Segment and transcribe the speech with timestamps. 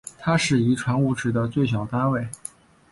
[0.17, 2.27] 它是遗传物质的最小单位。